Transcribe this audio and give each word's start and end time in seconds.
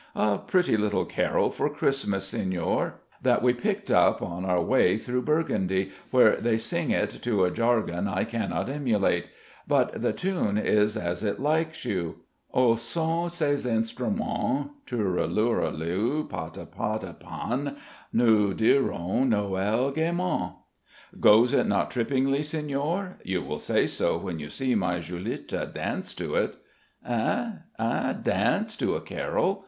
"A 0.15 0.39
pretty 0.39 0.77
little 0.77 1.05
carol 1.05 1.51
for 1.51 1.69
Christmas, 1.69 2.25
Signore, 2.25 2.93
that 3.21 3.43
we 3.43 3.53
picked 3.53 3.91
up 3.91 4.19
on 4.19 4.45
our 4.45 4.59
way 4.59 4.97
through 4.97 5.21
Burgundy, 5.21 5.91
where 6.09 6.37
they 6.37 6.57
sing 6.57 6.89
it 6.89 7.11
to 7.21 7.43
a 7.43 7.51
jargon 7.51 8.07
I 8.07 8.23
cannot 8.23 8.67
emulate. 8.67 9.29
But 9.67 10.01
the 10.01 10.11
tune 10.11 10.57
is 10.57 10.97
as 10.97 11.23
it 11.23 11.39
likes 11.39 11.85
you 11.85 12.15
Au 12.51 12.73
son 12.77 13.29
ces 13.29 13.63
instruments 13.67 14.71
Turelurelu, 14.87 16.27
patapatapan 16.27 17.77
Nous 18.11 18.55
dirons 18.55 19.29
Noël 19.29 19.93
gaîment! 19.95 20.55
Goes 21.19 21.53
it 21.53 21.67
not 21.67 21.91
trippingly, 21.91 22.41
Signore? 22.41 23.17
You 23.23 23.43
will 23.43 23.59
say 23.59 23.85
so 23.85 24.17
when 24.17 24.39
you 24.39 24.49
see 24.49 24.73
my 24.73 24.97
Julitta 24.97 25.71
dance 25.71 26.15
to 26.15 26.33
it." 26.33 26.55
"Eh 27.05 27.51
eh? 27.77 28.13
Dance 28.13 28.75
to 28.77 28.95
a 28.95 29.01
carol?" 29.01 29.59